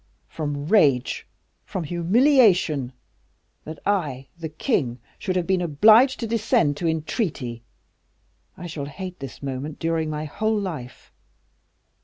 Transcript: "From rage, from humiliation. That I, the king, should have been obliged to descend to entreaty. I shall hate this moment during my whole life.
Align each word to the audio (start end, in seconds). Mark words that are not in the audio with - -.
"From 0.27 0.67
rage, 0.67 1.27
from 1.63 1.83
humiliation. 1.83 2.91
That 3.65 3.77
I, 3.85 4.25
the 4.39 4.49
king, 4.49 4.97
should 5.19 5.35
have 5.35 5.45
been 5.45 5.61
obliged 5.61 6.19
to 6.21 6.25
descend 6.25 6.75
to 6.77 6.87
entreaty. 6.87 7.61
I 8.57 8.65
shall 8.65 8.85
hate 8.85 9.19
this 9.19 9.43
moment 9.43 9.77
during 9.77 10.09
my 10.09 10.25
whole 10.25 10.57
life. 10.59 11.11